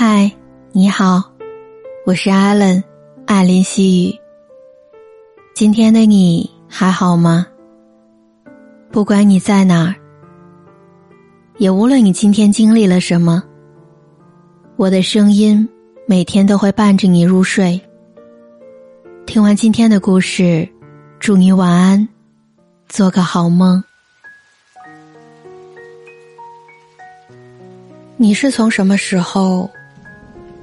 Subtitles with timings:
[0.00, 0.30] 嗨，
[0.70, 1.24] 你好，
[2.06, 2.84] 我是艾伦，
[3.26, 4.16] 艾琳细雨。
[5.56, 7.44] 今天的你还好吗？
[8.92, 9.96] 不管你在哪儿，
[11.56, 13.42] 也无论你今天经历了什么，
[14.76, 15.68] 我的声音
[16.06, 17.80] 每天都会伴着你入睡。
[19.26, 20.68] 听完今天的故事，
[21.18, 22.08] 祝你晚安，
[22.88, 23.82] 做个好梦。
[28.16, 29.68] 你是从什么时候？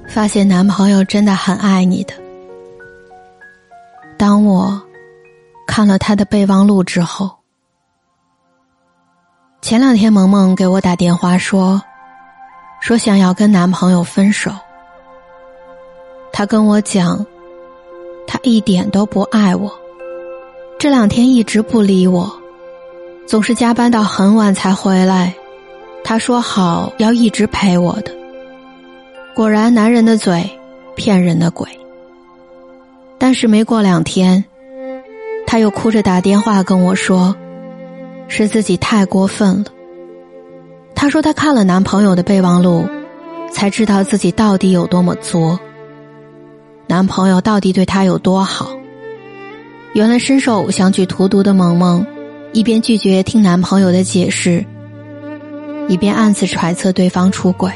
[0.08, 2.14] 发现男朋友真的很爱你的。
[4.18, 4.82] 当我
[5.66, 7.30] 看了他的备忘录之后，
[9.60, 11.82] 前两天萌萌给我打电话说，
[12.80, 14.50] 说想要跟男朋友分手。
[16.32, 17.24] 他跟我讲，
[18.26, 19.70] 他一点都不爱我，
[20.78, 22.30] 这两天一直不理我，
[23.26, 25.34] 总是加班到很晚才回来。
[26.04, 28.25] 他说好要一直陪我的。
[29.36, 30.48] 果然，男人的嘴，
[30.94, 31.68] 骗人的鬼。
[33.18, 34.42] 但是没过两天，
[35.46, 37.36] 他又哭着打电话跟我说，
[38.28, 39.66] 是自己太过分了。
[40.94, 42.86] 他说他看了男朋友的备忘录，
[43.52, 45.60] 才知道自己到底有多么作。
[46.86, 48.70] 男朋友到底对他有多好？
[49.92, 52.06] 原来深受偶像剧荼毒的萌萌，
[52.54, 54.64] 一边拒绝听男朋友的解释，
[55.88, 57.70] 一边暗自揣测对方出轨。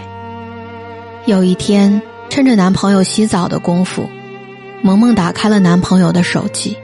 [1.26, 4.08] 有一天，趁着男朋友洗澡的功夫，
[4.82, 6.74] 萌萌打开了男朋友的手机。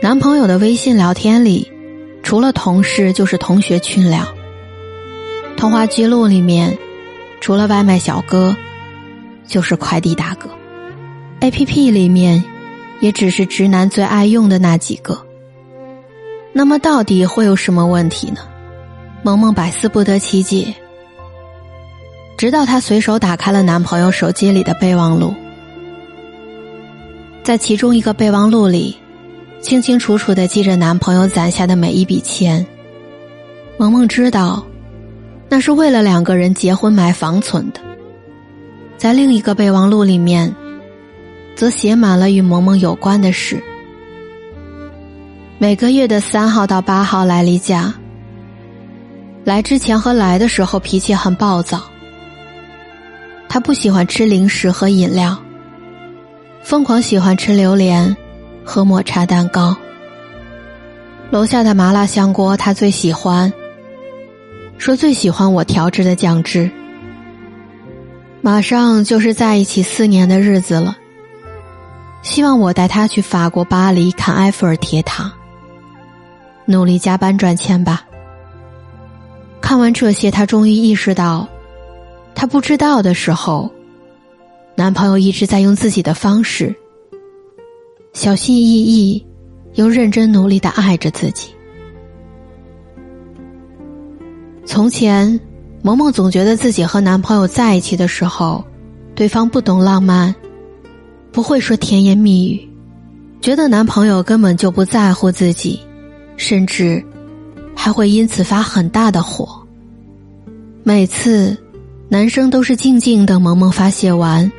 [0.00, 1.70] 男朋友的微信聊天里，
[2.22, 4.26] 除了同事就是同学群聊。
[5.56, 6.76] 通话记录里面，
[7.40, 8.56] 除了外卖小哥，
[9.46, 10.48] 就是快递大哥。
[11.40, 12.42] A P P 里面，
[13.00, 15.24] 也只是直男最爱用的那几个。
[16.54, 18.40] 那么，到底会有什么问题呢？
[19.22, 20.74] 萌萌百思不得其解。
[22.36, 25.34] 直到她随手打开了男朋友手机里的备忘录，
[27.42, 28.96] 在其中一个备忘录里，
[29.60, 32.66] 清清楚楚的记着男朋友攒下的每一笔钱。
[33.78, 34.64] 萌萌知道，
[35.48, 37.80] 那是为了两个人结婚买房存的。
[38.96, 40.52] 在另一个备忘录里面，
[41.56, 43.62] 则写满了与萌萌有关的事。
[45.58, 47.94] 每个月的三号到八号来例假，
[49.44, 51.82] 来之前和来的时候脾气很暴躁。
[53.52, 55.36] 他不喜欢吃零食和饮料，
[56.62, 58.16] 疯狂喜欢吃榴莲
[58.64, 59.76] 和抹茶蛋糕。
[61.30, 63.52] 楼下的麻辣香锅他最喜欢，
[64.78, 66.70] 说最喜欢我调制的酱汁。
[68.40, 70.96] 马上就是在一起四年的日子了，
[72.22, 75.30] 希望我带他去法国巴黎看埃菲尔铁塔，
[76.64, 78.02] 努力加班赚钱吧。
[79.60, 81.46] 看完这些，他终于意识到。
[82.34, 83.70] 她不知道的时候，
[84.74, 86.74] 男朋友一直在用自己的方式，
[88.12, 89.24] 小心翼翼
[89.74, 91.50] 又认真努力的爱着自己。
[94.64, 95.38] 从前，
[95.82, 98.64] 萌萌总觉得自己和男朋友在一起的时候，
[99.14, 100.34] 对方不懂浪漫，
[101.30, 102.68] 不会说甜言蜜语，
[103.40, 105.78] 觉得男朋友根本就不在乎自己，
[106.36, 107.04] 甚至
[107.76, 109.64] 还会因此发很大的火。
[110.82, 111.56] 每次。
[112.12, 114.52] 男生都是静静等萌萌发泄完，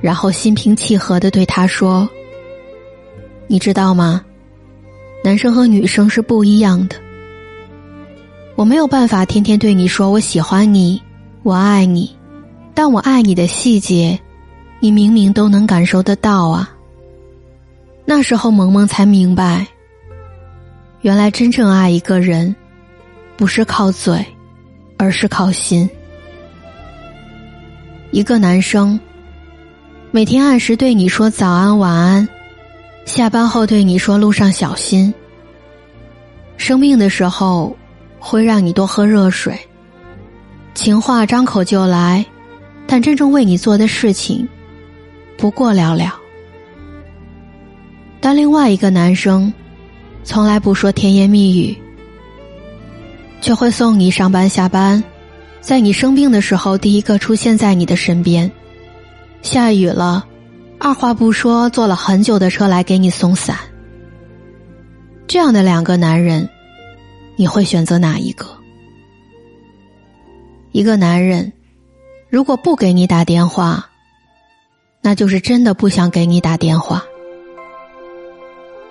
[0.00, 2.08] 然后心平气和的对他说
[3.46, 4.24] ：“你知道吗？
[5.22, 6.96] 男生和女生是不一样的。
[8.56, 10.98] 我没有办法天天对你说我喜欢你，
[11.42, 12.16] 我爱你，
[12.72, 14.18] 但我爱你的细节，
[14.80, 16.74] 你明明都能感受得到啊。”
[18.06, 19.66] 那时候萌萌才明白，
[21.02, 22.56] 原来真正爱一个人，
[23.36, 24.24] 不是靠嘴，
[24.96, 25.86] 而是靠心。
[28.10, 28.98] 一个男生，
[30.10, 32.26] 每天按时对你说早安晚安，
[33.04, 35.12] 下班后对你说路上小心。
[36.56, 37.76] 生病的时候，
[38.18, 39.58] 会让你多喝热水。
[40.74, 42.24] 情话张口就来，
[42.86, 44.48] 但真正为你做的事情，
[45.36, 46.10] 不过寥寥。
[48.20, 49.52] 但另外一个男生，
[50.24, 51.76] 从来不说甜言蜜语，
[53.42, 55.02] 却会送你上班下班。
[55.60, 58.50] 在你生病的时候，第一个出现在你的身边；
[59.42, 60.24] 下雨了，
[60.78, 63.56] 二话不说坐了很久的车来给你送伞。
[65.26, 66.48] 这样的两个男人，
[67.36, 68.46] 你会选择哪一个？
[70.72, 71.52] 一个男人
[72.30, 73.90] 如果不给你打电话，
[75.02, 77.02] 那就是真的不想给你打电话；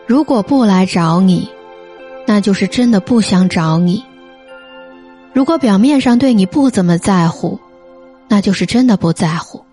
[0.06, 1.50] 如果不来找你，
[2.28, 4.04] 那就是真的不想找你。
[5.38, 7.60] 如果表面上对你不怎么在乎，
[8.28, 9.64] 那就是真的不在乎。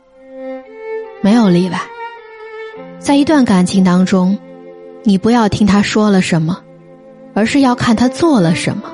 [1.22, 1.80] 没有例外。
[2.98, 4.38] 在一段感情当中，
[5.04, 6.60] 你不要听他说了什么，
[7.32, 8.92] 而是要看他做了什么。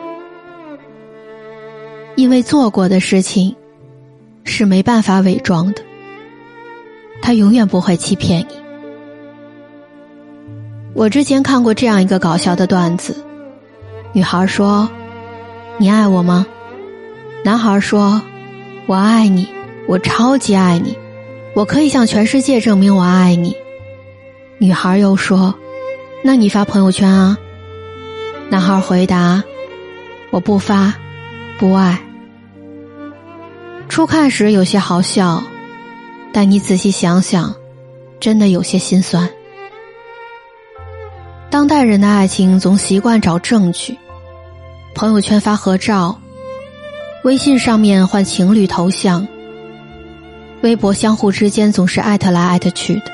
[2.15, 3.57] 因为做过的事情
[4.45, 5.83] 是没办法伪装的，
[7.21, 8.55] 他永远不会欺骗你。
[10.95, 13.17] 我之前看过这样一个搞笑的段子，
[14.13, 14.89] 女孩说
[15.77, 16.47] ：“你爱我吗？”
[17.43, 18.21] 男孩说
[18.87, 19.49] ：“我爱你，
[19.89, 20.97] 我超级爱你，
[21.55, 23.57] 我可以向全世界证明我爱你。”
[24.59, 25.55] 女孩又说
[26.23, 27.39] ：“那你发朋友圈啊？”
[28.51, 29.43] 男孩回答
[30.31, 30.93] ：“我不发，
[31.59, 31.99] 不爱。”
[33.89, 35.43] 初看时有些好笑，
[36.33, 37.55] 但你仔细想想，
[38.21, 39.29] 真的有些心酸。
[41.49, 43.97] 当代人的爱情总习惯找证据，
[44.95, 46.17] 朋友圈发合照，
[47.23, 49.29] 微信上面换情侣头像，
[50.63, 53.13] 微博相互之间总是艾特来艾特去的。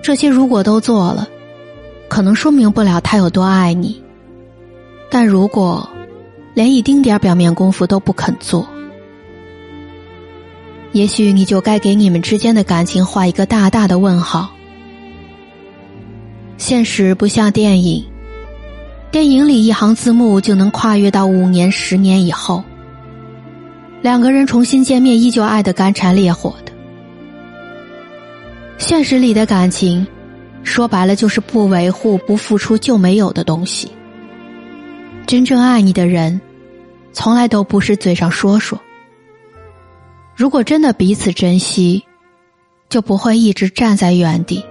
[0.00, 1.28] 这些如果都做了，
[2.08, 4.02] 可能说明不了他有多爱你，
[5.10, 5.86] 但如果
[6.54, 8.66] 连一丁点表面功夫都不肯做。
[10.92, 14.50] 也许你就该给你们之间的感情画一个大大的问号。
[16.56, 18.04] 现实不像电影，
[19.10, 22.62] 电影里一行字幕就能跨越到五年、十年以后，
[24.02, 26.72] 两个人重新见面依旧爱得干柴烈火的。
[28.78, 30.06] 现实里的感情，
[30.62, 33.90] 说白了就是不维护、不付出就没有的东西。
[35.26, 36.40] 真正爱你的人，
[37.12, 38.80] 从来都不是嘴上说说。
[40.36, 42.04] 如果真的彼此珍惜，
[42.88, 44.64] 就不会一直站在原地。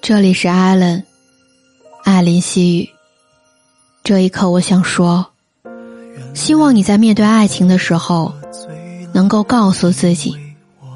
[0.00, 0.76] 这里是艾
[2.04, 2.88] 伦，艾琳细语。
[4.04, 5.26] 这一刻，我想说，
[6.34, 8.32] 希望你在面对爱情的时候，
[9.12, 10.34] 能够告诉自己，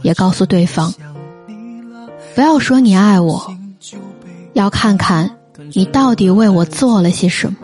[0.02, 0.92] 也告诉对方，
[2.34, 3.56] 不要说你爱我，
[4.54, 5.30] 要看看
[5.72, 7.56] 你到底为我做了些什么。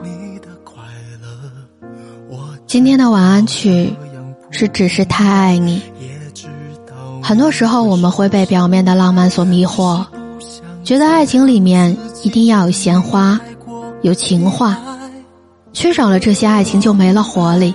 [2.66, 3.92] 今天的晚安曲
[4.50, 5.82] 是只是太爱你。
[7.22, 10.04] 很多时候我们会被表面的浪漫所迷惑，
[10.82, 13.40] 觉得爱情里面一定要有鲜花，
[14.02, 14.78] 有情话，
[15.72, 17.74] 缺少了这些爱情就没了活力。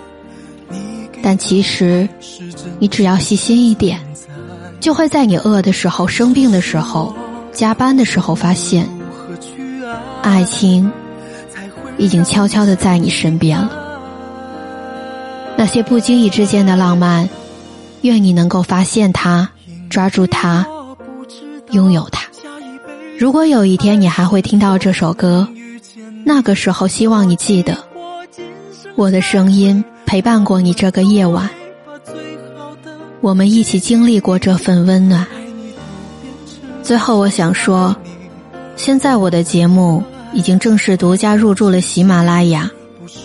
[1.22, 2.08] 但其实，
[2.80, 4.00] 你只要细心一点，
[4.80, 7.14] 就会在你饿的时候、生病的时候、
[7.52, 8.88] 加班的时候发现，
[10.22, 10.90] 爱情
[11.98, 13.72] 已经悄悄的在你身边了。
[15.58, 17.28] 那些不经意之间的浪漫，
[18.04, 19.50] 愿你能够发现它，
[19.90, 20.66] 抓住它，
[21.72, 22.17] 拥有它。
[23.20, 25.48] 如果有一天你还会听到这首歌，
[26.24, 27.76] 那个时候希望你记得，
[28.96, 31.50] 我的声音陪伴过你这个夜晚，
[33.22, 35.26] 我们一起经历过这份温暖。
[36.84, 37.96] 最后我想说，
[38.76, 42.70] 现在我的节目已经正式独家入驻了喜马拉雅。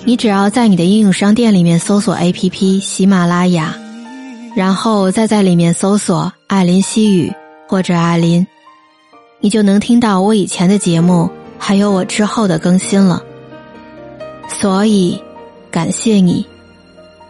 [0.04, 3.74] 你只要在你的应用商店里面搜索 APP 喜马拉雅，
[4.56, 7.32] 然后再在里面搜索艾琳西语
[7.68, 8.46] 或者艾琳，
[9.42, 11.28] 你就能听到我以前的节目，
[11.58, 13.22] 还有我之后的更新了。
[14.48, 15.20] 所以，
[15.68, 16.46] 感谢你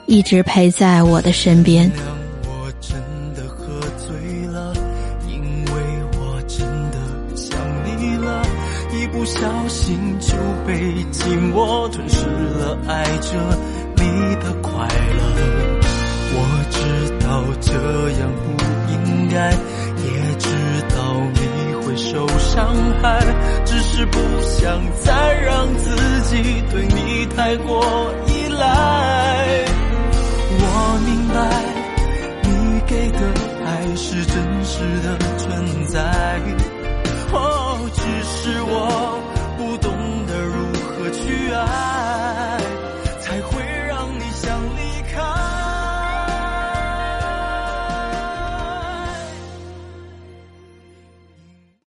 [0.06, 1.90] 一直陪在我的身边。
[9.12, 10.34] 不小心就
[10.66, 10.74] 被
[11.12, 13.38] 寂寞吞噬了，爱着
[13.96, 15.22] 你的快乐。
[16.34, 16.38] 我
[16.70, 16.80] 知
[17.24, 17.72] 道这
[18.18, 18.44] 样不
[18.90, 19.52] 应该，
[24.62, 25.90] 想再让自
[26.30, 29.64] 己对你太过依赖，
[30.56, 30.64] 我
[31.04, 31.34] 明白
[32.44, 32.48] 你
[32.86, 33.18] 给的
[33.66, 35.98] 爱是真实的存在，
[37.32, 39.18] 哦，只是我
[39.58, 39.90] 不懂
[40.28, 40.54] 得如
[40.86, 41.91] 何去爱。